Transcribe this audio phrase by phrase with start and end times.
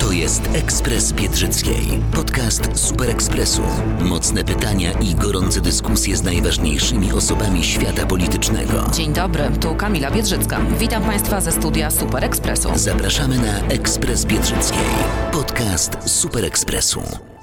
[0.00, 3.62] To jest Ekspres Biedrzyckiej, podcast Super Ekspresu.
[4.00, 8.90] Mocne pytania i gorące dyskusje z najważniejszymi osobami świata politycznego.
[8.92, 10.60] Dzień dobry, tu Kamila Biedrzycka.
[10.78, 12.68] Witam Państwa ze studia Super Ekspresu.
[12.74, 14.86] Zapraszamy na Ekspres Biedrzyckiej,
[15.32, 17.33] podcast Super Ekspresu.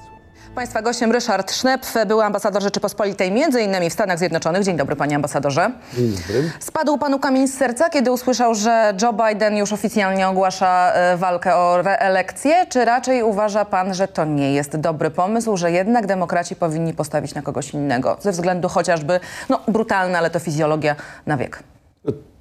[0.55, 3.89] Państwa gościem Ryszard Sznepf, były ambasador Rzeczypospolitej m.in.
[3.89, 4.63] w Stanach Zjednoczonych.
[4.63, 5.71] Dzień dobry panie ambasadorze.
[5.93, 6.51] Dzień dobry.
[6.59, 11.55] Spadł panu kamień z serca, kiedy usłyszał, że Joe Biden już oficjalnie ogłasza e, walkę
[11.55, 16.55] o reelekcję, czy raczej uważa pan, że to nie jest dobry pomysł, że jednak demokraci
[16.55, 21.63] powinni postawić na kogoś innego, ze względu chociażby, no brutalna, ale to fizjologia na wiek?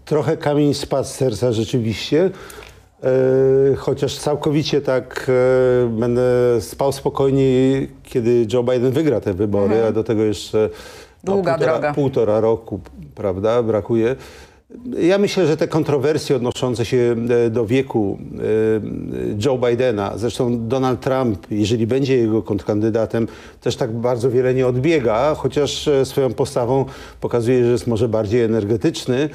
[0.04, 2.30] Trochę kamień spadł z serca rzeczywiście.
[3.04, 5.30] E, chociaż całkowicie tak
[5.84, 6.22] e, będę
[6.60, 10.70] spał spokojniej, kiedy Joe Biden wygra te wybory, a do tego jeszcze
[11.24, 11.94] no, Długa półtora, droga.
[11.94, 12.80] półtora roku,
[13.14, 14.16] prawda, brakuje.
[14.98, 18.18] Ja myślę, że te kontrowersje odnoszące się e, do wieku
[19.44, 23.28] Joe Bidena, zresztą Donald Trump, jeżeli będzie jego kontrkandydatem,
[23.60, 26.84] też tak bardzo wiele nie odbiega, chociaż swoją postawą
[27.20, 29.30] pokazuje, że jest może bardziej energetyczny.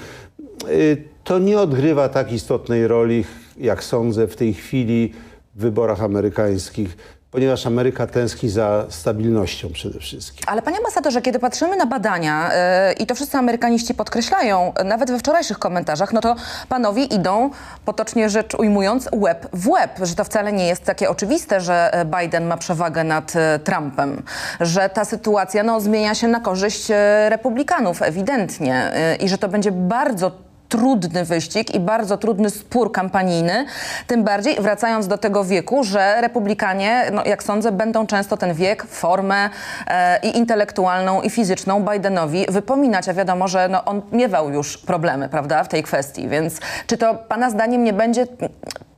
[0.64, 3.26] E, To nie odgrywa tak istotnej roli,
[3.58, 5.14] jak sądzę, w tej chwili
[5.56, 6.98] w wyborach amerykańskich,
[7.36, 10.44] ponieważ Ameryka tęskni za stabilnością przede wszystkim.
[10.48, 15.20] Ale panie ambasadorze, kiedy patrzymy na badania e, i to wszyscy amerykaniści podkreślają, nawet we
[15.20, 16.36] wczorajszych komentarzach, no to
[16.70, 17.50] panowie idą,
[17.86, 22.06] potocznie rzecz ujmując, łeb w łeb, że to wcale nie jest takie oczywiste, że e,
[22.06, 24.24] Biden ma przewagę nad e, Trumpem,
[24.60, 29.72] że ta sytuacja no, zmienia się na korzyść e, republikanów ewidentnie i że to będzie
[29.72, 30.45] bardzo
[30.76, 33.66] trudny wyścig i bardzo trudny spór kampanijny,
[34.08, 38.86] tym bardziej wracając do tego wieku, że republikanie, no, jak sądzę, będą często ten wiek,
[38.86, 39.50] formę
[39.88, 45.30] e, i intelektualną, i fizyczną Bidenowi wypominać, a wiadomo, że no, on miewał już problemy,
[45.30, 48.28] prawda, w tej kwestii, więc czy to pana zdaniem nie będzie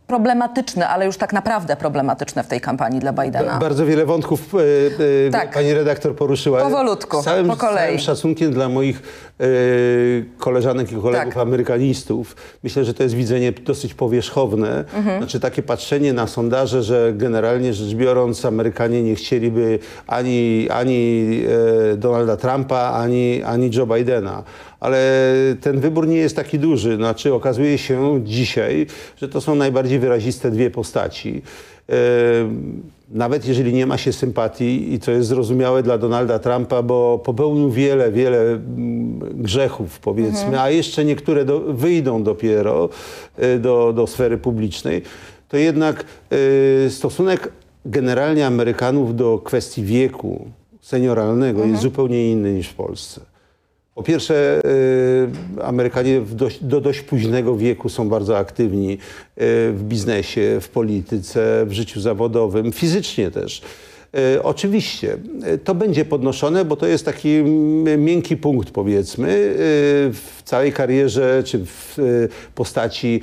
[0.07, 3.57] problematyczne, ale już tak naprawdę problematyczne w tej kampanii dla Bidena?
[3.59, 4.57] Bardzo wiele wątków e,
[5.27, 5.53] e, Tak.
[5.53, 6.61] pani redaktor poruszyła.
[6.61, 7.77] Powolutku, całym, po kolei.
[7.77, 9.01] Z całym szacunkiem dla moich
[10.37, 11.37] koleżanek i kolegów Tak.
[11.37, 12.35] amerykanistów.
[12.63, 14.85] Myślę, że to jest widzenie dosyć powierzchowne.
[14.95, 15.17] Mhm.
[15.17, 21.41] Znaczy takie patrzenie na sondaże, że generalnie rzecz biorąc Amerykanie nie chcieliby ani, ani
[21.93, 24.43] e, Donalda Trumpa, ani, ani Joe Bidena.
[24.79, 24.99] Ale
[25.61, 26.95] ten wybór nie jest taki duży.
[26.95, 28.87] Znaczy okazuje się dzisiaj,
[29.21, 31.41] że to są najbardziej wyraziste dwie postaci.
[31.89, 31.93] E,
[33.09, 37.71] nawet jeżeli nie ma się sympatii i to jest zrozumiałe dla Donalda Trumpa, bo popełnił
[37.71, 42.89] wiele, wiele mm, grzechów powiedzmy, a jeszcze niektóre do, wyjdą dopiero
[43.37, 45.01] e, do, do sfery publicznej,
[45.49, 46.05] to jednak
[46.85, 47.51] e, stosunek
[47.85, 50.45] generalnie Amerykanów do kwestii wieku
[50.81, 53.21] senioralnego jest zupełnie inny niż w Polsce.
[53.97, 54.61] Po pierwsze,
[55.59, 58.97] y, Amerykanie dość, do dość późnego wieku są bardzo aktywni y,
[59.73, 63.61] w biznesie, w polityce, w życiu zawodowym, fizycznie też.
[64.35, 65.17] Y, Oczywiście
[65.63, 67.29] to będzie podnoszone, bo to jest taki
[67.97, 69.27] miękki punkt, powiedzmy,
[70.13, 71.97] w całej karierze czy w
[72.55, 73.21] postaci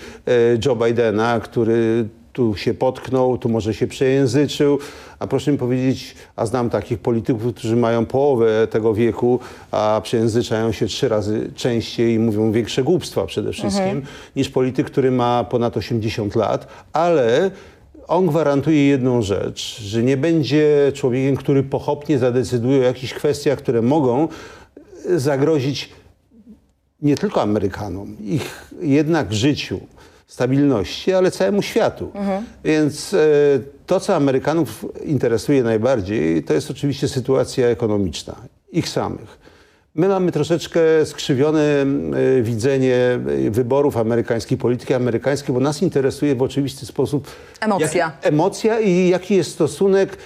[0.65, 4.79] Joe Bidena, który tu się potknął, tu może się przejęzyczył,
[5.19, 9.41] a proszę mi powiedzieć, a znam takich polityków, którzy mają połowę tego wieku,
[9.71, 14.03] a przejęzyczają się trzy razy częściej i mówią większe głupstwa przede wszystkim,
[14.37, 17.51] niż polityk, który ma ponad 80 lat, ale
[18.09, 23.83] on gwarantuje jedną rzecz, że nie będzie człowiekiem, który pochopnie zadecyduje o jakichś kwestiach, które
[23.83, 24.29] mogą
[25.17, 25.91] zagrozić
[27.03, 29.81] nie tylko Amerykanom, ich jednak życiu,
[30.27, 32.13] stabilności, ale całemu światu.
[32.65, 33.19] Więc e,
[33.87, 38.35] to, co Amerykanów interesuje najbardziej, to jest oczywiście sytuacja ekonomiczna,
[38.73, 39.39] ich samych.
[39.95, 42.97] My mamy troszeczkę skrzywione e, widzenie
[43.47, 47.27] e, wyborów amerykańskich, polityki amerykańskiej, bo nas interesuje w oczywisty sposób
[47.61, 47.87] Emocja.
[47.89, 50.17] jaki- emocja i jaki jest stosunek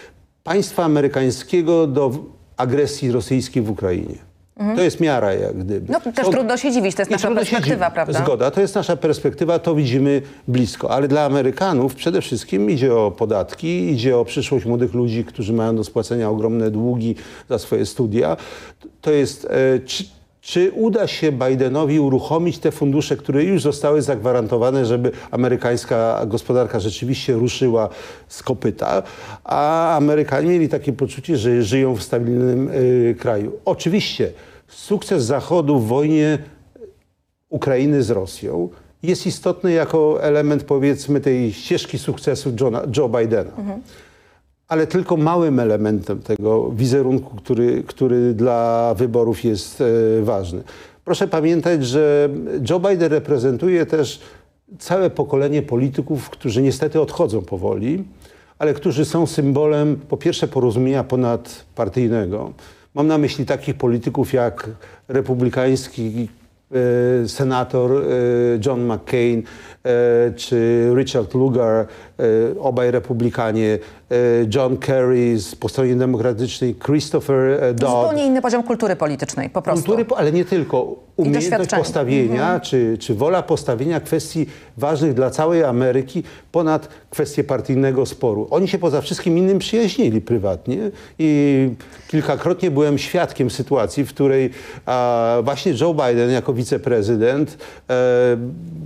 [0.44, 2.12] państwa amerykańskiego do
[2.56, 4.27] agresji rosyjskiej w Ukrainie.
[4.76, 5.92] To jest miara jak gdyby.
[5.92, 8.18] No też Są- trudno się dziwić, to jest i nasza perspektywa, prawda?
[8.24, 10.90] Zgoda, to jest nasza perspektywa, to widzimy blisko.
[10.90, 15.76] Ale dla Amerykanów przede wszystkim idzie o podatki, idzie o przyszłość młodych ludzi, którzy mają
[15.76, 17.14] do spłacenia ogromne długi
[17.48, 18.36] za swoje studia.
[19.00, 20.04] To jest e, czy,
[20.40, 27.32] czy uda się Bidenowi uruchomić te fundusze, które już zostały zagwarantowane, żeby amerykańska gospodarka rzeczywiście
[27.32, 27.88] ruszyła
[28.28, 29.02] z kopyta,
[29.44, 33.52] a Amerykanie mieli takie poczucie, że żyją w stabilnym y, kraju.
[33.64, 34.32] Oczywiście
[34.68, 36.38] sukces Zachodu w wojnie
[37.48, 38.68] Ukrainy z Rosją
[39.02, 43.50] jest istotny jako element powiedzmy tej ścieżki sukcesu Johna, Joe Bidena.
[44.68, 50.62] Ale tylko małym elementem tego wizerunku, który, który dla wyborów jest e, ważny.
[51.04, 52.28] Proszę pamiętać, że
[52.70, 54.20] Joe Biden reprezentuje też
[54.78, 58.04] całe pokolenie polityków, którzy niestety odchodzą powoli,
[58.58, 62.52] ale którzy są symbolem po pierwsze porozumienia ponadpartyjnego.
[62.98, 64.70] Mam na myśli takich polityków jak
[65.08, 66.28] republikański
[67.24, 68.04] e, senator e,
[68.66, 71.86] John McCain e, czy Richard Lugar,
[72.60, 73.78] obaj republikanie,
[74.10, 74.14] e,
[74.54, 78.02] John Kerry z po stronie demokratycznej, Christopher e, Dodd.
[78.02, 79.86] Zupełnie inny poziom kultury politycznej, po prostu.
[79.86, 81.08] Kultury, ale nie tylko.
[81.16, 86.22] Umiejętność postawienia, czy, czy wola postawienia kwestii ważnych dla całej Ameryki
[86.52, 88.46] ponad kwestię partyjnego sporu.
[88.50, 91.70] Oni się poza wszystkim innym przyjaźnili prywatnie i
[92.08, 94.50] kilkakrotnie byłem świadkiem sytuacji, w której
[94.86, 97.58] a, właśnie Joe Biden jako wiceprezydent
[97.90, 98.36] e,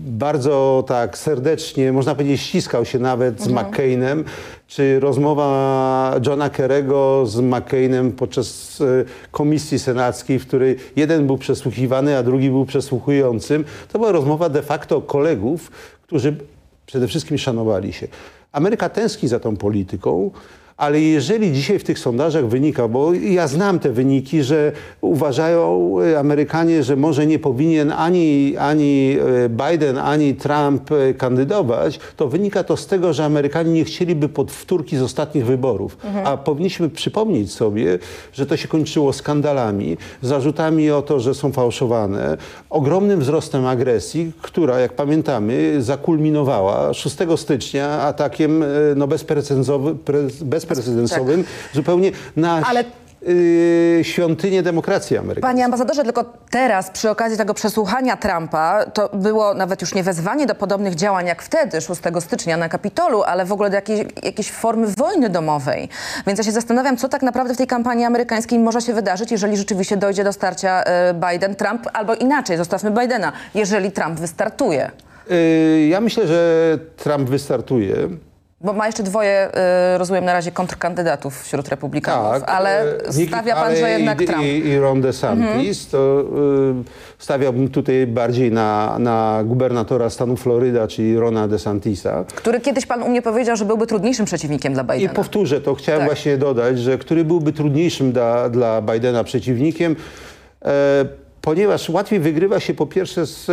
[0.07, 4.25] bardzo tak serdecznie, można powiedzieć, ściskał się nawet z McCainem,
[4.67, 12.17] czy rozmowa Johna Kerego z McCainem podczas e, komisji senackiej, w której jeden był przesłuchiwany,
[12.17, 13.65] a drugi był przesłuchującym.
[13.93, 15.71] To była rozmowa de facto kolegów,
[16.03, 16.37] którzy
[16.87, 18.09] przede wszystkim szanowali się.
[18.53, 20.31] Ameryka tęskni za tą polityką,
[20.83, 26.19] ale jeżeli dzisiaj w tych sondażach wynika, bo ja znam te wyniki, że uważają e,
[26.19, 32.65] Amerykanie, że może nie powinien ani, ani e, Biden, ani Trump e, kandydować, to wynika
[32.65, 35.97] to z tego, że Amerykanie nie chcieliby podwtórki z ostatnich wyborów.
[36.25, 37.99] A powinniśmy przypomnieć sobie,
[38.33, 42.37] że to się kończyło skandalami, zarzutami o to, że są fałszowane,
[42.71, 48.65] ogromnym wzrostem agresji, która, jak pamiętamy, zakulminowała 6 stycznia atakiem
[48.97, 50.45] no, bezprecedensowym, pre-
[50.75, 52.85] bezprecedensowym zupełnie na Ale-
[53.29, 55.43] y, świątynię demokracji amerykańskiej.
[55.53, 60.47] Panie ambasadorze, tylko teraz przy okazji tego przesłuchania Trumpa to było nawet już nie wezwanie
[60.47, 64.51] do podobnych działań jak wtedy, 6 stycznia na Kapitolu, ale w ogóle do jakiejś, jakiejś
[64.51, 65.89] formy wojny domowej.
[66.27, 69.57] Więc ja się zastanawiam, co tak naprawdę w tej kampanii amerykańskiej może się wydarzyć, jeżeli
[69.57, 74.91] rzeczywiście dojdzie do starcia e, Biden-Trump, albo inaczej, zostawmy Bidena, jeżeli Trump wystartuje.
[75.31, 77.97] Y, ja myślę, że Trump wystartuje.
[78.65, 83.55] Bo ma jeszcze dwoje, e, rozumiem, na razie kontrkandydatów wśród republikanów, ale e, Nikki stawia
[83.55, 84.43] pan, że jednak i, Trump.
[84.43, 84.63] Mhm.
[84.63, 86.25] I, i Ron DeSantis, to y,
[87.19, 92.25] stawiałbym tutaj bardziej na, na gubernatora stanu Floryda, czyli Rona DeSantisa.
[92.35, 95.15] Który kiedyś pan u mnie powiedział, że byłby trudniejszym przeciwnikiem dla I Bidena.
[95.15, 96.09] powtórzę to, chciałem Tak.
[96.09, 99.97] właśnie dodać, że który byłby trudniejszym dla, dla Bidena przeciwnikiem,
[100.65, 101.05] e,
[101.41, 103.51] ponieważ łatwiej wygrywa się po pierwsze z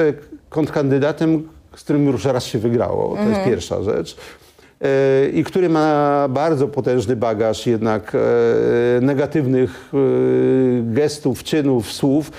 [0.50, 4.15] kontrkandydatem, z którym już raz się wygrało, to jest pierwsza rzecz.
[4.81, 9.97] E, I który ma bardzo potężny bagaż jednak e, negatywnych e,
[10.83, 12.31] gestów, czynów, słów,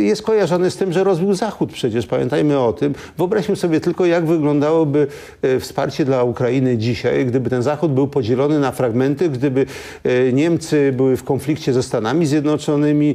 [0.00, 2.94] jest kojarzony z tym, że rozbił Zachód przecież, pamiętajmy o tym.
[3.18, 5.06] Wyobraźmy sobie tylko, jak wyglądałoby
[5.42, 9.66] e, wsparcie dla Ukrainy dzisiaj, gdyby ten Zachód był podzielony na fragmenty, gdyby
[10.04, 13.14] e, Niemcy były w konflikcie ze Stanami Zjednoczonymi,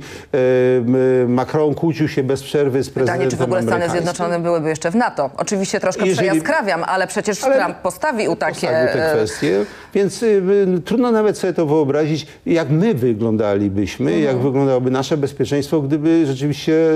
[1.28, 3.90] Macron kłócił się bez przerwy z prezydentem Pytanie, czy w ogóle Stany.
[3.90, 5.30] Zjednoczone byłyby jeszcze w NATO.
[5.38, 8.54] Oczywiście troszkę Jeżeli- przejaskrawiam, ale przecież Ale- Trump postawił takie...
[8.54, 10.42] postawił te e, kwestie, więc y,
[10.78, 14.24] y, trudno nawet sobie to wyobrazić, jak my wyglądalibyśmy, Mhm.
[14.24, 16.53] jak wyglądałoby nasze bezpieczeństwo, gdyby rzeczywiście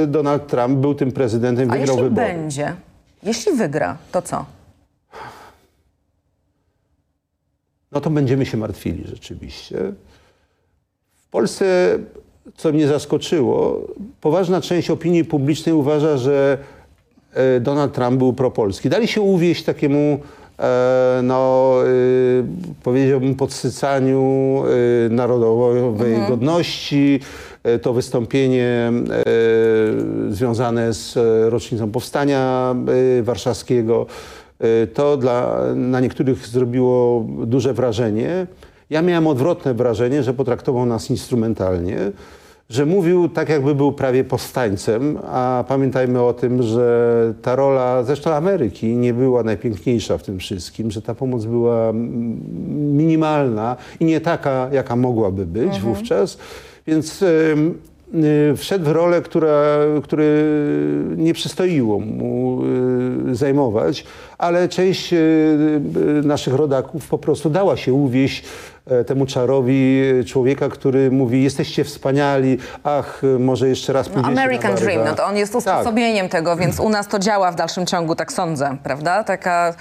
[0.08, 2.28] Donald Trump był tym prezydentem, A wygrał jeśli wybory.
[2.28, 2.76] będzie,
[3.24, 4.46] jeśli wygra, to co?
[7.92, 9.78] no to będziemy się martwili rzeczywiście.
[11.16, 12.00] W Polsce,
[12.56, 13.82] co mnie zaskoczyło,
[14.22, 16.58] poważna część opinii publicznej uważa, że
[17.34, 18.90] e, Donald Trump był propolski.
[18.90, 20.20] Dali się uwieść takiemu,
[20.60, 21.88] e, no, e,
[22.84, 24.64] powiedziałbym, podsycaniu
[25.10, 27.20] narodowej godności.
[27.68, 32.76] E, To wystąpienie e, związane z e, rocznicą powstania
[33.22, 34.06] warszawskiego.
[34.94, 38.48] To dla, na niektórych zrobiło duże wrażenie.
[38.90, 41.98] Ja miałem odwrotne wrażenie, że potraktował nas instrumentalnie,
[42.70, 48.32] że mówił tak, jakby był prawie powstańcem, a pamiętajmy o tym, że ta rola, zresztą
[48.32, 51.94] Ameryki, nie była najpiękniejsza w tym wszystkim, że ta pomoc była
[52.74, 56.38] minimalna i nie taka, jaka mogłaby być wówczas.
[56.88, 57.56] Więc y,
[58.58, 60.44] wszedł w rolę, która, który
[61.18, 62.62] nie przystoiło mu
[63.32, 64.06] y, zajmować,
[64.38, 65.80] ale część y,
[66.24, 68.44] naszych rodaków po prostu dała się uwieść
[68.88, 74.72] e, temu czarowi człowieka, który mówi jesteście wspaniali, ach, może jeszcze raz No, pójdziecie American
[74.74, 75.60] na Dream, no to on jest Tak.
[75.62, 79.24] usposobieniem tego, więc u nas to działa w dalszym ciągu, tak sądzę, prawda?
[79.24, 79.74] Taka,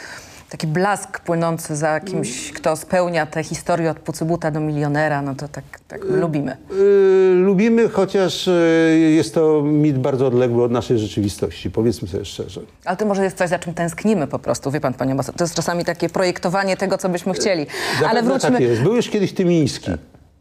[0.48, 5.48] taki blask płynący za kimś, kto spełnia tę historię od pucybuta do milionera, no to
[5.48, 6.56] tak, tak my lubimy.
[6.72, 12.60] Y, lubimy, chociaż y, jest to mit bardzo odległy od naszej rzeczywistości, powiedzmy sobie szczerze.
[12.84, 15.38] Ale to może jest coś, za czym tęsknimy po prostu, wie pan, panie ambasadorze.
[15.38, 17.66] To jest czasami takie projektowanie tego, co byśmy chcieli.
[17.98, 18.50] Ale Zapewne wróćmy...
[18.50, 18.82] Tak jest.
[18.82, 19.90] Był już kiedyś Tymiński,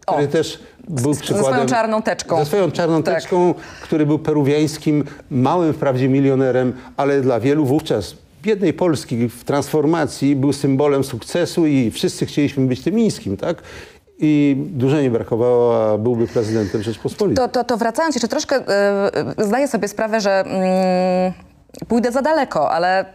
[0.05, 0.59] który też
[0.89, 1.53] był ze przykładem...
[1.53, 2.37] swoją czarną teczką.
[2.37, 3.15] Ze swoją czarną Tak.
[3.15, 10.35] teczką, który był peruwiańskim, małym wprawdzie milionerem, ale dla wielu wówczas biednej Polski w transformacji
[10.35, 13.57] był symbolem sukcesu i wszyscy chcieliśmy być Tymińskim, tak?
[14.19, 17.45] I dużo nie brakowało, a byłby prezydentem Rzeczpospolitej.
[17.45, 18.55] To, to, to wracając jeszcze troszkę,
[19.37, 21.33] yy, zdaję sobie sprawę, że mm,
[21.87, 23.05] pójdę za daleko, ale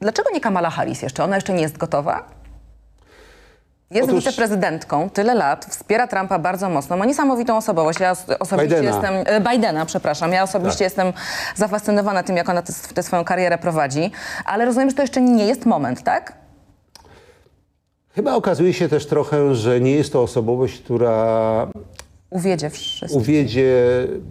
[0.00, 1.24] dlaczego nie Kamala Harris jeszcze?
[1.24, 2.41] Ona jeszcze nie jest gotowa?
[3.92, 8.00] Jest Otóż- wiceprezydentką, tyle lat, wspiera Trumpa bardzo mocno, ma niesamowitą osobowość.
[8.00, 8.90] Ja os- osobiście Bidena.
[8.96, 9.14] jestem...
[9.44, 10.32] e, Bidena, przepraszam.
[10.32, 10.84] Ja osobiście Tak.
[10.86, 11.12] jestem
[11.56, 14.10] zafascynowana tym, jak ona tę tę swoją karierę prowadzi,
[14.44, 16.32] ale rozumiem, że to jeszcze nie jest moment, tak?
[18.14, 21.66] Chyba okazuje się też trochę, że nie jest to osobowość, która
[22.30, 23.18] Uwiedzie wszystko.
[23.18, 23.72] uwiedzie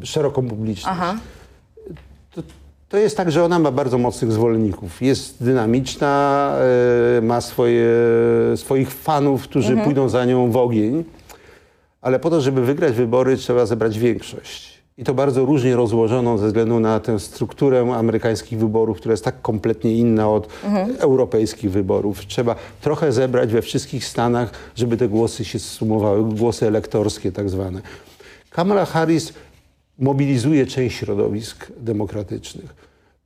[0.03, 0.98] szeroką publiczność.
[1.01, 1.15] Aha.
[2.32, 2.41] To,
[2.91, 5.01] to jest tak, że ona ma bardzo mocnych zwolenników.
[5.01, 6.55] Jest dynamiczna,
[7.17, 7.88] e, ma swoje,
[8.55, 11.03] swoich fanów, którzy pójdą za nią w ogień,
[12.01, 14.81] ale po to, żeby wygrać wybory, trzeba zebrać większość.
[14.98, 19.41] I to bardzo różnie rozłożoną ze względu na tę strukturę amerykańskich wyborów, która jest tak
[19.41, 20.48] kompletnie inna od
[20.98, 22.25] europejskich wyborów.
[22.25, 27.81] Trzeba trochę zebrać we wszystkich stanach, żeby te głosy się sumowały, głosy elektorskie tak zwane.
[28.50, 29.33] Kamala Harris
[30.01, 32.75] mobilizuje część środowisk demokratycznych.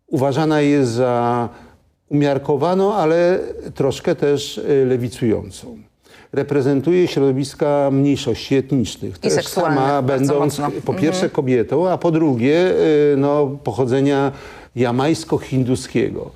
[0.07, 1.49] Uważana jest za
[2.09, 3.39] umiarkowaną, ale
[3.75, 5.77] troszkę też y, lewicującą.
[6.33, 9.17] Reprezentuje środowiska mniejszości etnicznych.
[9.17, 10.81] Też seksualne, sama będąc mocno.
[10.85, 12.73] po pierwsze kobietą, a po drugie
[13.13, 14.31] y, no, pochodzenia
[14.75, 16.31] jamajsko-hinduskiego.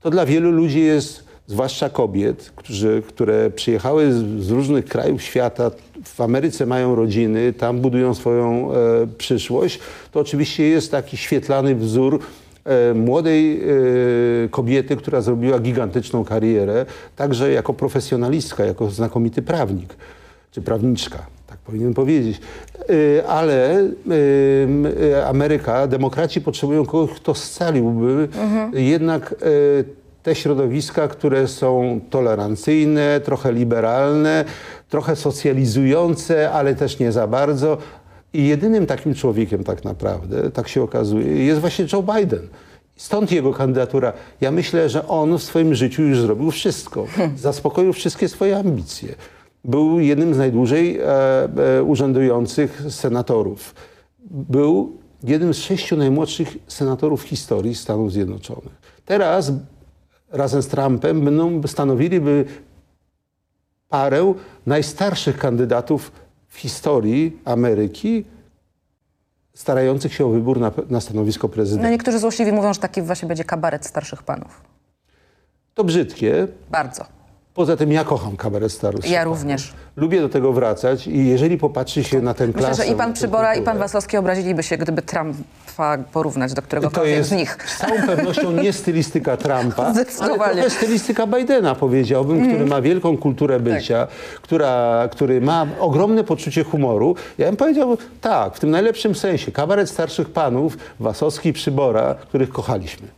[0.00, 5.70] To dla wielu ludzi jest, zwłaszcza kobiet, którzy, które przyjechały z, z różnych krajów świata,
[6.04, 9.78] w Ameryce mają rodziny, tam budują swoją e, przyszłość,
[10.12, 12.20] to oczywiście jest taki świetlany wzór
[12.64, 19.94] e, młodej e, kobiety, która zrobiła gigantyczną karierę, także jako profesjonalistka, jako znakomity prawnik,
[20.50, 22.40] czy prawniczka tak powinienem powiedzieć.
[22.90, 23.80] Y, Ale
[24.10, 28.28] y, Ameryka, demokraci potrzebują kogoś, kto scaliłby
[28.72, 29.84] jednak y,
[30.22, 34.44] te środowiska, które są tolerancyjne, trochę liberalne,
[34.88, 37.78] trochę socjalizujące, ale też nie za bardzo.
[38.32, 42.48] I jedynym takim człowiekiem tak naprawdę, tak się okazuje, jest właśnie Joe Biden.
[42.96, 44.12] Stąd jego kandydatura.
[44.40, 47.06] Ja myślę, że on w swoim życiu już zrobił wszystko.
[47.36, 49.14] Zaspokoił wszystkie swoje ambicje.
[49.64, 51.04] Był jednym z najdłużej e,
[51.78, 53.74] e, urzędujących senatorów.
[54.30, 58.72] Był jednym z sześciu najmłodszych senatorów w historii Stanów Zjednoczonych.
[59.04, 59.52] Teraz
[60.32, 62.44] razem z Trumpem będą stanowiliby
[63.88, 64.34] parę
[64.66, 66.12] najstarszych kandydatów
[66.48, 68.24] w historii Ameryki
[69.54, 71.90] starających się o wybór na, na stanowisko No prezydenta.
[71.90, 74.60] niektórzy złośliwi mówią, że taki właśnie będzie kabaret starszych panów.
[75.74, 76.48] To brzydkie.
[76.70, 77.04] Bardzo.
[77.54, 79.10] Poza tym ja kocham kabaret starszych.
[79.10, 79.38] Ja panów.
[79.38, 79.72] również.
[79.96, 82.84] Lubię do tego wracać i jeżeli popatrzy się na ten Myślę, klasę...
[82.86, 85.02] że i pan Przybora, i pan Wasowski obraziliby się, gdyby
[85.76, 87.58] Trumpa porównać do któregokolwiek z nich.
[87.66, 93.60] z całą pewnością nie stylistyka Trumpa, ale trochę stylistyka Bidena, powiedziałbym, który ma wielką kulturę
[93.60, 94.06] bycia,
[94.42, 97.16] która, który ma ogromne poczucie humoru.
[97.38, 99.52] Ja bym powiedział tak, w tym najlepszym sensie.
[99.52, 103.08] Kabaret starszych panów, Wasowski i Przybora, których kochaliśmy.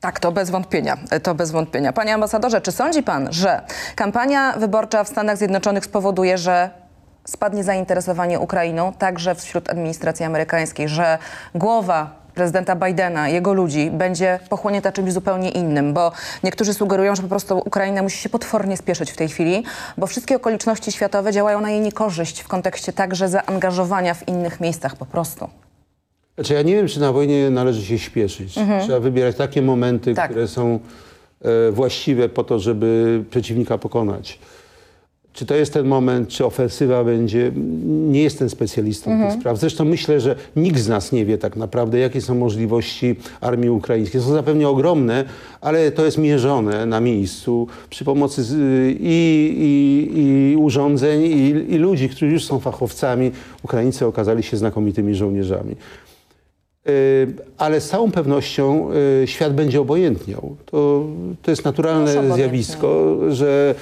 [0.00, 0.96] Tak, to bez wątpienia.
[1.22, 1.92] To bez wątpienia.
[1.92, 3.60] Panie ambasadorze, czy sądzi pan, że
[3.96, 6.70] kampania wyborcza w Stanach Zjednoczonych spowoduje, że
[7.24, 11.18] spadnie zainteresowanie Ukrainą, także wśród administracji amerykańskiej, że
[11.54, 16.12] głowa prezydenta Bidena, jego ludzi będzie pochłonięta czymś zupełnie innym, bo
[16.44, 19.62] niektórzy sugerują, że po prostu Ukraina musi się potwornie spieszyć w tej chwili,
[19.98, 24.96] bo wszystkie okoliczności światowe działają na jej niekorzyść w kontekście także zaangażowania w innych miejscach
[24.96, 25.48] po prostu.
[26.34, 28.54] Znaczy ja nie wiem, czy na wojnie należy się śpieszyć.
[28.82, 30.16] Trzeba wybierać takie momenty, Mhm.
[30.16, 30.30] Tak.
[30.30, 30.78] które są
[31.68, 34.38] e, właściwe po to, żeby przeciwnika pokonać.
[35.32, 37.52] Czy to jest ten moment, czy ofensywa będzie.
[37.86, 39.30] Nie jestem specjalistą Mhm.
[39.30, 39.58] tych spraw.
[39.58, 44.20] Zresztą myślę, że nikt z nas nie wie tak naprawdę, jakie są możliwości armii ukraińskiej.
[44.20, 45.24] Są zapewne ogromne,
[45.60, 48.52] ale to jest mierzone na miejscu przy pomocy z,
[49.00, 53.30] i, i, i urządzeń, i, i ludzi, którzy już są fachowcami.
[53.62, 55.76] Ukraińcy okazali się znakomitymi żołnierzami.
[56.88, 57.26] Y,
[57.58, 58.88] Ale z całą pewnością
[59.22, 60.56] y, świat będzie obojętniał.
[60.66, 61.06] To,
[61.42, 63.74] to jest naturalne zjawisko, że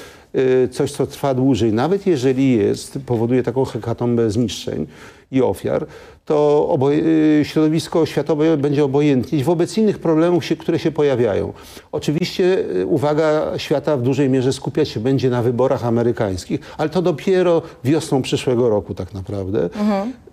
[0.70, 4.86] coś, co trwa dłużej, nawet jeżeli jest, powoduje taką hekatombę zniszczeń
[5.30, 5.86] i ofiar,
[6.24, 11.52] to y, środowisko światowe będzie obojętnieć wobec innych problemów, się, które się pojawiają.
[11.92, 17.02] Oczywiście y, uwaga świata w dużej mierze skupiać się będzie na wyborach amerykańskich, ale to
[17.02, 19.68] dopiero wiosną przyszłego roku tak naprawdę.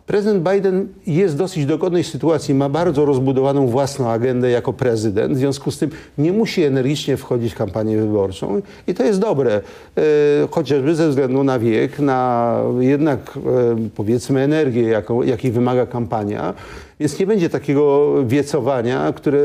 [0.07, 5.37] Prezydent Biden jest w dosyć dogodnej sytuacji, ma bardzo rozbudowaną własną agendę jako prezydent, w
[5.37, 10.01] związku z tym nie musi energicznie wchodzić w kampanię wyborczą i to jest dobre, e,
[10.51, 13.39] chociażby ze względu na wiek, na jednak
[13.95, 16.53] powiedzmy energię, jaką, jakiej wymaga kampania.
[16.99, 19.41] Więc nie będzie takiego wiecowania, które,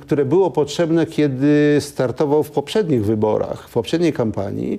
[0.00, 4.78] które było potrzebne, kiedy startował w poprzednich wyborach, w poprzedniej kampanii.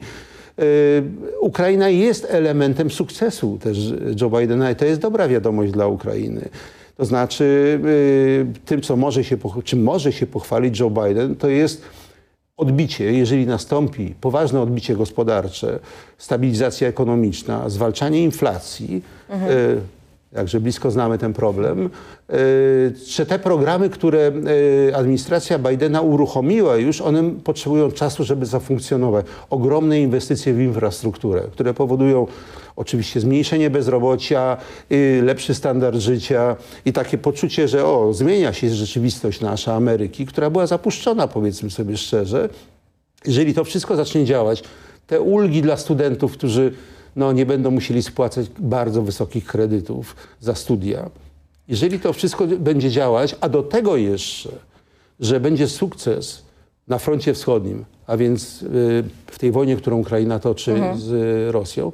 [0.59, 1.03] Y,
[1.41, 6.49] Ukraina jest elementem sukcesu też Joe Bidena i to jest dobra wiadomość dla Ukrainy.
[6.97, 11.81] To znaczy, y, tym, co może się, czym może się pochwalić Joe Biden, to jest
[12.57, 15.79] odbicie, jeżeli nastąpi poważne odbicie gospodarcze,
[16.17, 19.81] stabilizacja ekonomiczna, zwalczanie inflacji, y,
[20.31, 21.89] jakże blisko znamy ten problem,
[22.33, 24.31] y, że te programy, które
[24.89, 29.25] y, administracja Bidena uruchomiła już, one potrzebują czasu, żeby zafunkcjonować.
[29.49, 32.27] Ogromne inwestycje w infrastrukturę, które powodują
[32.75, 34.57] oczywiście zmniejszenie bezrobocia,
[34.91, 36.55] y, lepszy standard życia
[36.85, 41.97] i takie poczucie, że o, zmienia się rzeczywistość nasza Ameryki, która była zapuszczona, powiedzmy sobie
[41.97, 42.49] szczerze.
[43.25, 44.63] Jeżeli to wszystko zacznie działać,
[45.07, 46.71] te ulgi dla studentów, którzy
[47.17, 51.09] no, nie będą musieli spłacać bardzo wysokich kredytów za studia,
[51.67, 54.49] jeżeli to wszystko będzie działać, a do tego jeszcze,
[55.19, 56.43] że będzie sukces
[56.87, 61.91] na froncie wschodnim, a więc y, w tej wojnie, którą Ukraina toczy z y, Rosją,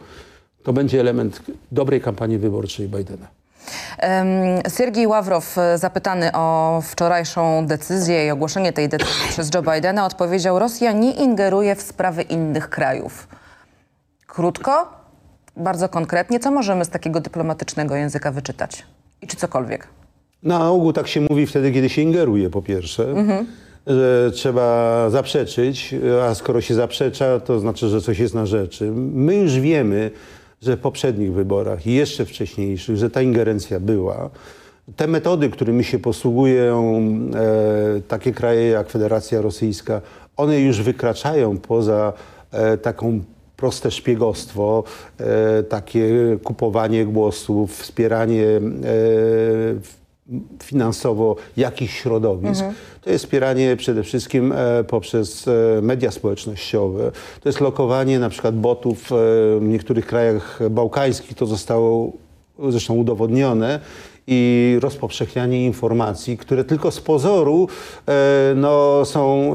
[0.64, 3.28] to będzie element dobrej kampanii wyborczej Bidena.
[4.78, 10.60] Siergiej Ławrow, e, zapytany o wczorajszą decyzję i ogłoszenie tej decyzji przez Joe Bidena, odpowiedział:
[10.60, 13.28] Rosja nie ingeruje w sprawy innych krajów.
[14.28, 15.03] Krótko,
[15.58, 18.86] bardzo konkretnie, co możemy z takiego dyplomatycznego języka wyczytać?
[19.22, 19.88] I czy cokolwiek?
[20.44, 23.16] Na ogół tak się mówi wtedy, kiedy się ingeruje, po pierwsze,
[23.88, 25.96] że trzeba zaprzeczyć,
[26.30, 28.92] a skoro się zaprzecza, to znaczy, że coś jest na rzeczy.
[28.96, 30.12] My już wiemy,
[30.62, 34.30] że w poprzednich wyborach i jeszcze wcześniejszych, że ta ingerencja była.
[34.96, 37.02] Te metody, którymi się posługują
[37.36, 40.02] e, takie kraje jak Federacja Rosyjska,
[40.38, 42.14] one już wykraczają poza
[42.52, 43.20] e, taką
[43.64, 44.84] proste szpiegostwo,
[45.20, 46.08] e, takie
[46.44, 48.62] kupowanie głosów, wspieranie e,
[50.64, 52.66] finansowo jakichś środowisk.
[53.02, 55.46] To jest wspieranie przede wszystkim e, poprzez
[55.82, 57.12] media społecznościowe.
[57.42, 59.10] To jest lokowanie na przykład botów
[59.60, 61.38] w niektórych krajach bałkańskich.
[61.38, 62.12] To zostało
[62.70, 63.80] zresztą udowodnione
[64.28, 67.68] i rozpowszechnianie informacji, które tylko z pozoru
[68.56, 69.54] no, są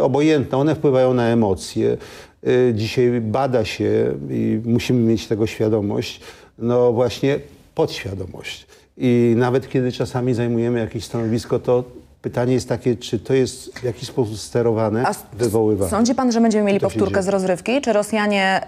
[0.00, 0.58] obojętne.
[0.58, 1.96] One wpływają na emocje.
[2.46, 6.20] E, Dzisiaj bada się i musimy mieć tego świadomość,
[6.58, 7.38] no właśnie
[7.74, 8.66] podświadomość.
[8.96, 11.84] I nawet kiedy czasami zajmujemy jakieś stanowisko, to
[12.22, 15.90] pytanie jest takie, czy to jest w jakiś sposób sterowane, A wywoływane.
[15.90, 17.80] Sądzi pan, że będziemy mieli powtórkę z rozrywki?
[17.80, 18.60] Czy Rosjanie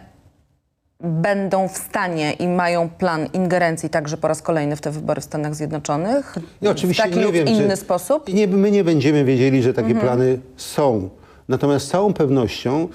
[1.01, 5.25] będą w stanie i mają plan ingerencji także po raz kolejny w te wybory w
[5.25, 6.35] Stanach Zjednoczonych?
[6.63, 8.35] Ja oczywiście w taki nie lub wiem, inny czy, sposób?
[8.35, 11.09] Nie, my nie będziemy wiedzieli, że takie plany są.
[11.49, 12.89] Natomiast z całą pewnością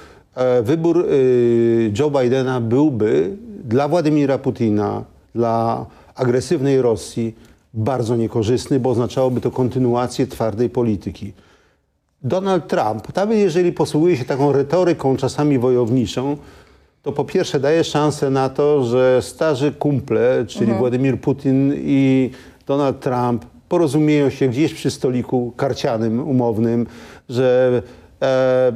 [0.63, 5.03] wybór y, Joe Bidena byłby dla Władimira Putina,
[5.35, 7.35] dla agresywnej Rosji
[7.73, 11.33] bardzo niekorzystny, bo oznaczałoby to kontynuację twardej polityki.
[12.23, 16.37] Donald Trump, nawet jeżeli posługuje się taką retoryką czasami wojowniczą,
[17.03, 22.29] to po pierwsze daje szansę na to, że starzy kumple, czyli Władimir Putin i
[22.67, 26.87] Donald Trump porozumieją się gdzieś przy stoliku karcianym, umownym,
[27.29, 27.81] że
[28.21, 28.71] e,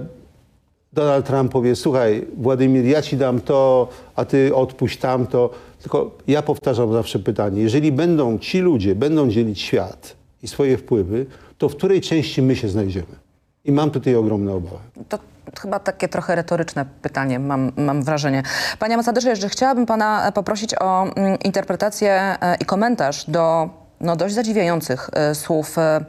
[0.93, 5.49] Donald Trump powie, słuchaj, Władimir, ja ci dam to, a ty odpuść tamto.
[5.81, 11.25] Tylko ja powtarzam zawsze pytanie, jeżeli będą ci ludzie, będą dzielić świat i swoje wpływy,
[11.57, 13.23] to w której części my się znajdziemy?
[13.65, 14.77] I mam tutaj ogromne obawy.
[15.09, 15.19] To
[15.61, 18.43] chyba takie trochę retoryczne pytanie, mam, mam wrażenie.
[18.79, 23.69] Panie ambasadorze, jeszcze chciałabym pana poprosić o mm, interpretację e, i komentarz do
[24.01, 26.05] no, dość zadziwiających e, słów e,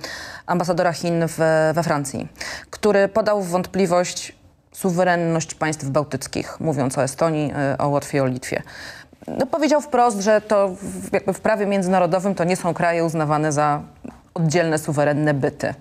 [0.47, 1.38] ambasadora Chin w,
[1.75, 2.29] we Francji,
[2.70, 4.43] który podał w wątpliwość
[4.75, 8.63] suwerenność państw bałtyckich, mówiąc o Estonii, e, o Łotwie, o Litwie.
[9.39, 13.53] No, powiedział wprost, że to w, jakby w prawie międzynarodowym to nie są kraje uznawane
[13.53, 13.83] za
[14.35, 15.75] oddzielne, suwerenne byty.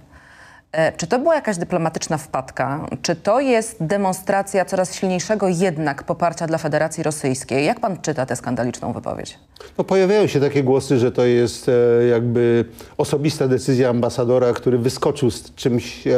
[0.71, 2.79] E, Czy to była jakaś dyplomatyczna wpadka?
[3.01, 7.65] Czy to jest demonstracja coraz silniejszego jednak poparcia dla Federacji Rosyjskiej?
[7.65, 9.39] Jak pan czyta tę skandaliczną wypowiedź?
[9.77, 12.65] No, pojawiają się takie głosy, że to jest e, jakby
[12.97, 16.11] osobista decyzja ambasadora, który wyskoczył z czymś, e,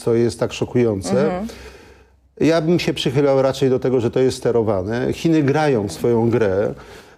[0.00, 1.30] co jest tak szokujące.
[2.40, 5.12] Ja bym się przychylał raczej do tego, że to jest sterowane.
[5.12, 6.74] Chiny grają swoją grę.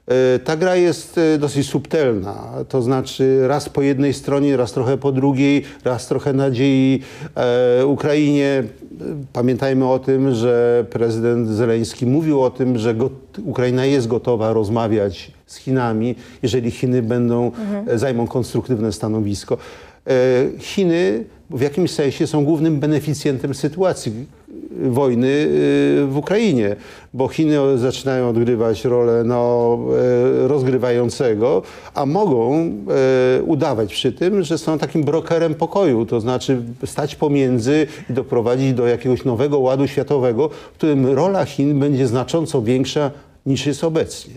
[0.06, 2.34] E, Ta gra jest e, dosyć subtelna,
[2.68, 7.00] to znaczy raz po jednej stronie, raz trochę po drugiej, raz trochę nadziei
[7.34, 8.64] e, Ukrainie.
[9.32, 12.94] Pamiętajmy o tym, że prezydent Zeleński mówił o tym, że
[13.44, 17.52] Ukraina jest gotowa rozmawiać z Chinami, jeżeli Chiny będą,
[17.86, 19.58] e, zajmą konstruktywne stanowisko.
[20.58, 24.12] Chiny w jakimś sensie są głównym beneficjentem sytuacji
[24.90, 26.76] wojny y, w Ukrainie,
[27.14, 29.78] bo Chiny zaczynają odgrywać rolę no,
[30.44, 31.62] e, rozgrywającego,
[31.94, 32.54] a mogą
[33.38, 38.72] e, udawać przy tym, że są takim brokerem pokoju, to znaczy stać pomiędzy i doprowadzić
[38.72, 43.10] do jakiegoś nowego ładu światowego, w którym rola Chin będzie znacząco większa
[43.46, 44.34] niż jest obecnie.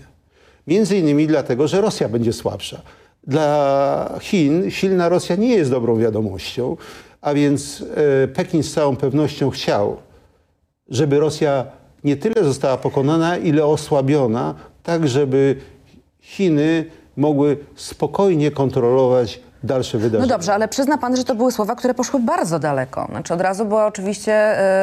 [0.67, 2.82] Między innymi dlatego, że Rosja będzie słabsza.
[3.28, 6.78] Dla Chin silna Rosja nie jest dobrą wiadomością,
[7.25, 7.83] a więc
[8.23, 9.97] e, Pekin z całą pewnością chciał,
[10.89, 11.65] żeby Rosja
[12.03, 15.55] nie tyle została pokonana, ile osłabiona, tak żeby
[16.21, 16.85] Chiny
[17.17, 20.34] mogły spokojnie kontrolować dalsze No wydarzenia.
[20.34, 23.08] dobrze, ale przyzna pan, że to były słowa, które poszły bardzo daleko.
[23.12, 24.34] Znaczy od razu była oczywiście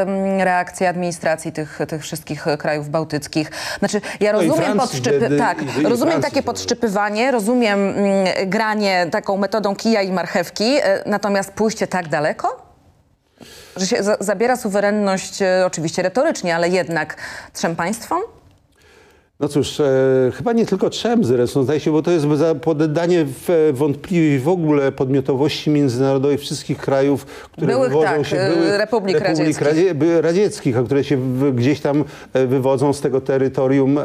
[0.01, 3.51] em, reakcja administracji tych, tych wszystkich krajów bałtyckich.
[3.79, 6.43] Znaczy ja No rozumiem Francji, podszczypy, wtedy- tak, i- i rozumiem Francji takie wtedy.
[6.43, 12.63] podszczypywanie, rozumiem mm, granie taką metodą kija i marchewki, e, natomiast pójście tak daleko?
[13.77, 17.17] Że się za, zabiera suwerenność e, oczywiście retorycznie, ale jednak
[17.53, 18.21] trzem państwom?
[19.43, 19.85] No cóż, e,
[20.35, 22.27] chyba nie tylko trzem zresztą, zdaje się, bo to jest
[22.63, 28.37] poddanie w wątpliwej w ogóle podmiotowości międzynarodowej wszystkich krajów, które Byłych, wywodzą tak, się...
[28.37, 29.61] e, republik radzieckich.
[29.61, 34.03] radzie, by- radzieckich, a które się w, gdzieś tam e, wywodzą z tego terytorium e,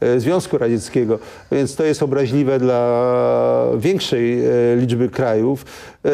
[0.00, 1.18] e, Związku Radzieckiego.
[1.52, 5.64] Więc to jest obraźliwe dla większej e, liczby krajów.
[6.04, 6.10] E,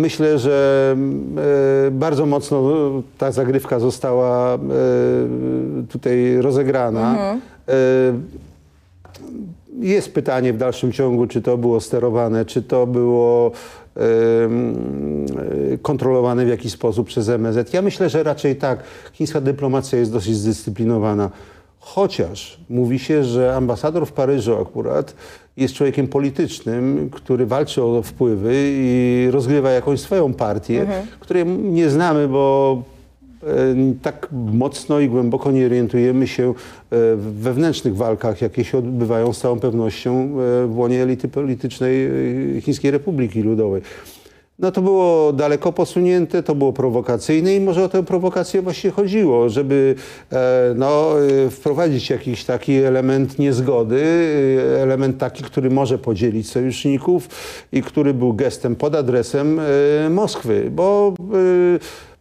[0.00, 0.96] Myślę, że
[1.86, 2.62] e, bardzo mocno
[3.18, 4.58] ta zagrywka została e,
[5.88, 7.34] tutaj rozegrana.
[7.68, 7.72] E,
[9.80, 13.52] Jest pytanie w dalszym ciągu, czy to było sterowane, czy to było
[15.82, 17.72] kontrolowane w jakiś sposób przez MSZ.
[17.74, 18.82] Ja myślę, że raczej tak.
[19.12, 21.30] Chińska dyplomacja jest dosyć zdyscyplinowana.
[21.80, 25.14] Chociaż mówi się, że ambasador w Paryżu akurat
[25.56, 30.86] jest człowiekiem politycznym, który walczy o wpływy i rozgrywa jakąś swoją partię,
[31.20, 32.82] której nie znamy, bo
[33.42, 33.46] e,
[34.02, 36.54] tak mocno i głęboko nie orientujemy się e,
[37.16, 42.10] w wewnętrznych walkach, jakie się odbywają z całą pewnością e, w łonie elity politycznej
[42.60, 43.82] Chińskiej Republiki Ludowej.
[44.62, 49.48] No to było daleko posunięte, to było prowokacyjne i może o tę prowokację właśnie chodziło,
[49.48, 49.94] żeby
[50.32, 51.14] e, no,
[51.46, 54.02] e, wprowadzić jakiś taki element niezgody,
[54.76, 57.28] e, element taki, który może podzielić sojuszników
[57.72, 59.60] i który był gestem pod adresem
[60.10, 61.14] Moskwy, bo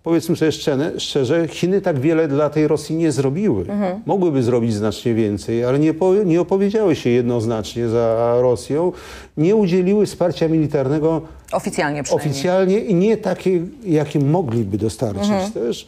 [0.03, 3.65] Powiedzmy sobie szczerze, szczerze, Chiny tak wiele dla tej Rosji nie zrobiły.
[4.05, 5.93] Mogłyby zrobić znacznie więcej, ale nie,
[6.25, 8.91] nie opowiedziały się jednoznacznie za Rosją,
[9.37, 15.87] nie udzieliły wsparcia militarnego Oficjalnie oficjalnie i nie takie, jakie mogliby dostarczyć też.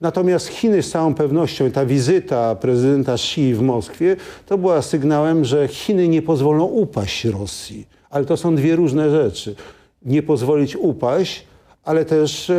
[0.00, 5.68] Natomiast Chiny z całą pewnością, ta wizyta prezydenta Xi w Moskwie, to była sygnałem, że
[5.68, 7.88] Chiny nie pozwolą upaść Rosji.
[8.10, 9.54] Ale to są dwie różne rzeczy.
[10.02, 11.46] Nie pozwolić upaść,
[11.84, 12.54] ale też e,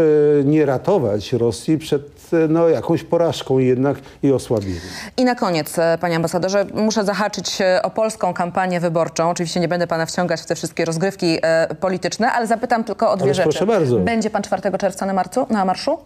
[0.45, 4.81] nie ratować Rosji przed e, no, jakąś porażką jednak i osłabieniem.
[5.17, 9.29] I na koniec, e, panie ambasadorze, muszę zahaczyć o polską kampanię wyborczą.
[9.29, 13.17] Oczywiście nie będę pana wciągać w te wszystkie rozgrywki e, polityczne, ale zapytam tylko o
[13.17, 13.49] dwie Ależ rzeczy.
[13.49, 13.99] proszę bardzo.
[13.99, 15.97] Będzie pan 4 czerwca na, marcu, na marszu?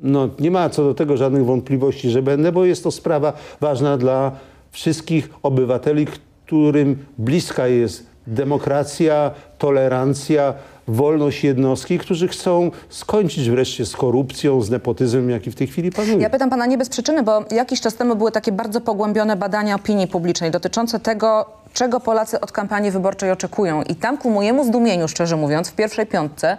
[0.00, 3.98] No, nie ma co do tego żadnych wątpliwości, że będę, bo jest to sprawa ważna
[3.98, 4.32] dla
[4.70, 6.06] wszystkich obywateli,
[6.46, 10.54] którym bliska jest demokracja, tolerancja,
[10.88, 16.18] wolność jednostki, którzy chcą skończyć wreszcie z korupcją, z nepotyzmem, jaki w tej chwili panuje.
[16.18, 19.74] Ja pytam pana nie bez przyczyny, bo jakiś czas temu były takie bardzo pogłębione badania
[19.74, 23.82] opinii publicznej dotyczące tego, czego Polacy od kampanii wyborczej oczekują.
[23.82, 26.56] I tam ku mojemu zdumieniu, szczerze mówiąc, w pierwszej piątce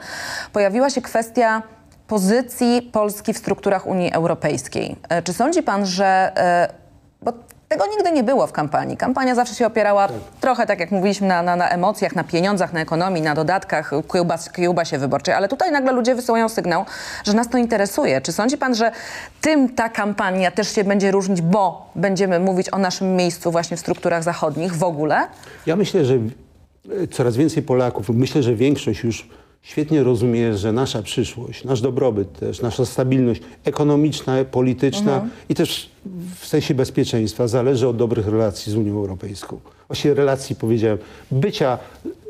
[0.53, 1.63] pojawiła się kwestia
[2.07, 4.95] pozycji Polski w strukturach Unii Europejskiej.
[5.09, 6.31] E, Czy sądzi pan, że...
[6.37, 6.73] e,
[7.21, 7.33] Bo
[7.71, 8.97] Tego nigdy nie było w kampanii.
[8.97, 10.07] Kampania zawsze się opierała
[10.41, 14.49] trochę, tak jak mówiliśmy, na, na, na emocjach, na pieniądzach, na ekonomii, na dodatkach, kiełbas,
[14.51, 15.33] kiełbasie wyborczej.
[15.33, 16.85] Ale tutaj nagle ludzie wysyłają sygnał,
[17.23, 18.21] że nas to interesuje.
[18.21, 18.91] Czy sądzi pan, że
[19.41, 23.79] tym ta kampania też się będzie różnić, bo będziemy mówić o naszym miejscu właśnie w
[23.79, 25.27] strukturach zachodnich w ogóle?
[25.65, 26.17] Ja myślę, że
[27.11, 29.29] coraz więcej Polaków, myślę, że większość już
[29.61, 35.89] świetnie rozumie, że nasza przyszłość, nasz dobrobyt też, nasza stabilność ekonomiczna, polityczna i też
[36.39, 39.59] w sensie bezpieczeństwa zależy od dobrych relacji z Unią Europejską.
[39.87, 40.97] Właściwie relacji, powiedziałem,
[41.31, 41.77] bycia,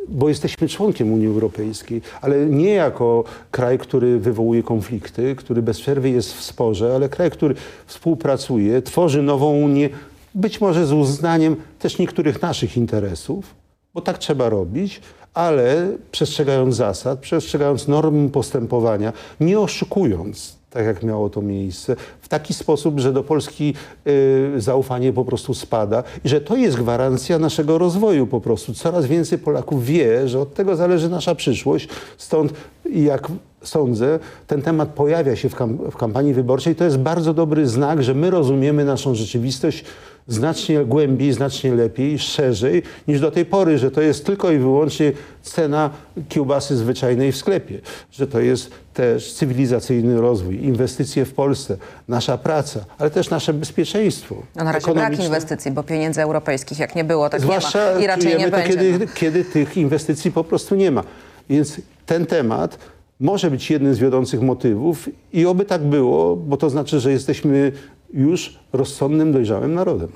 [0.08, 6.10] bo jesteśmy członkiem Unii Europejskiej, ale nie jako kraj, który wywołuje konflikty, który bez przerwy
[6.10, 9.89] jest w sporze, ale kraj, który współpracuje, tworzy nową Unię,
[10.36, 13.61] być może z uznaniem też niektórych naszych interesów,
[13.93, 15.01] bo tak trzeba robić,
[15.34, 22.54] ale przestrzegając zasad, przestrzegając norm postępowania, nie oszukując, tak jak miało to miejsce, w taki
[22.54, 23.73] sposób, że do Polski
[24.08, 28.73] y, zaufanie po prostu spada i że to jest gwarancja naszego rozwoju po prostu.
[28.73, 32.54] Coraz więcej Polaków wie, że od tego zależy nasza przyszłość, stąd
[32.95, 33.27] jak
[33.63, 36.75] sądzę, ten temat pojawia się w, kam w kampanii wyborczej.
[36.75, 39.86] To jest bardzo dobry znak, że my rozumiemy naszą rzeczywistość
[40.27, 45.12] znacznie głębiej, znacznie lepiej, szerzej niż do tej pory, że to jest tylko i wyłącznie
[45.41, 45.89] cena
[46.29, 47.79] kiełbasy zwyczajnej w sklepie,
[48.12, 54.36] że to jest też cywilizacyjny rozwój, inwestycje w Polsce, nasza praca, ale też nasze bezpieczeństwo.
[54.55, 58.01] No na razie brak inwestycji, bo pieniędzy europejskich jak nie było, tak Zwłaszcza nie ma
[58.01, 58.69] i raczej nie będzie.
[58.69, 59.05] kiedy, no.
[59.13, 61.03] kiedy tych inwestycji po prostu nie ma.
[61.49, 62.77] Więc ten temat
[63.19, 67.71] może być jednym z wiodących motywów i oby tak było, bo to znaczy, że jesteśmy
[68.13, 70.08] już rozsądnym, dojrzałym narodem.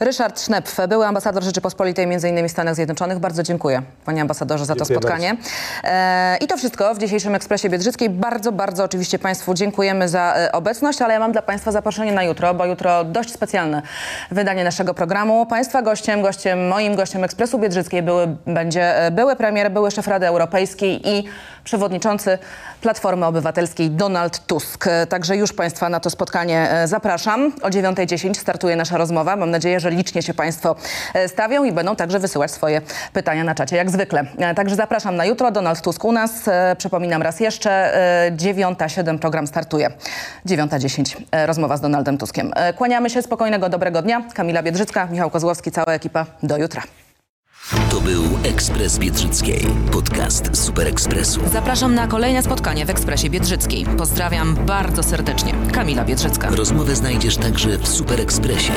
[0.00, 2.48] Ryszard Sznepf, były ambasador Rzeczypospolitej m.in.
[2.48, 3.18] w Stanach Zjednoczonych.
[3.18, 5.36] Bardzo dziękuję panie ambasadorze za to Dziękuję spotkanie.
[5.84, 8.10] E, I to wszystko w dzisiejszym Ekspresie Biedrzyckiej.
[8.10, 12.22] Bardzo, bardzo oczywiście państwu dziękujemy za e, obecność, ale ja mam dla państwa zaproszenie na
[12.22, 13.82] jutro, bo jutro dość specjalne
[14.30, 15.46] wydanie naszego programu.
[15.46, 20.26] Państwa gościem, gościem, moim gościem Ekspresu Biedrzyckiej były, będzie e, były premier, były szef Rady
[20.26, 21.24] Europejskiej i
[21.64, 22.38] przewodniczący
[22.80, 24.86] Platformy Obywatelskiej Donald Tusk.
[24.86, 26.88] E, Także już państwa na to spotkanie e,
[27.32, 27.52] zapraszam.
[27.62, 29.36] O 9.10 startuje nasza rozmowa.
[29.36, 30.76] Mam nadzieję, że licznie się państwo
[31.14, 32.80] e, stawią i będą także wysyłać swoje
[33.12, 34.24] pytania na czacie, jak zwykle.
[34.38, 35.50] E, Także zapraszam na jutro.
[35.50, 36.48] Donald Tusk u nas.
[36.48, 37.70] E, Przypominam raz jeszcze,
[38.26, 39.90] e, 9.07 program startuje.
[40.46, 42.52] 9.10 e, rozmowa z Donaldem Tuskiem.
[42.76, 43.22] Kłaniamy się.
[43.22, 44.22] Spokojnego, dobrego dnia.
[44.34, 46.26] Kamila Biedrzycka, Michał Kozłowski, cała ekipa.
[46.42, 46.82] Do jutra.
[47.72, 51.40] To był Ekspres Biedrzyckiej, podcast Super Ekspresu.
[51.52, 53.86] Zapraszam na kolejne spotkanie w Ekspresie Biedrzyckiej.
[53.98, 55.52] Pozdrawiam bardzo serdecznie.
[55.72, 56.50] Kamila Biedrzycka.
[56.50, 58.72] Rozmowę znajdziesz także w Super Ekspresie,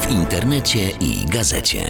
[0.00, 1.84] w internecie i gazecie.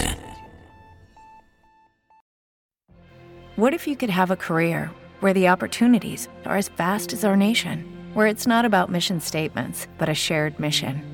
[3.59, 4.91] What if you could have a career
[5.23, 9.89] where the opportunities are as vast as our nation, where it's not about mission statements,
[9.99, 11.14] but a shared mission?